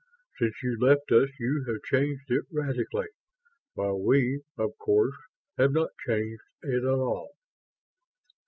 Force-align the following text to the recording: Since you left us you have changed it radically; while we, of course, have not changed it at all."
Since 0.39 0.55
you 0.63 0.79
left 0.81 1.11
us 1.11 1.29
you 1.39 1.63
have 1.67 1.83
changed 1.83 2.31
it 2.31 2.45
radically; 2.51 3.05
while 3.75 3.99
we, 4.01 4.41
of 4.57 4.75
course, 4.79 5.13
have 5.59 5.73
not 5.73 5.91
changed 6.07 6.41
it 6.63 6.83
at 6.83 6.85
all." 6.89 7.35